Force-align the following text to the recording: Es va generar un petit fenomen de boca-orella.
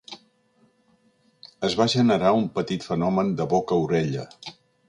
Es 1.69 1.77
va 1.81 1.87
generar 1.95 2.33
un 2.39 2.49
petit 2.57 2.89
fenomen 2.91 3.33
de 3.43 3.51
boca-orella. 3.55 4.29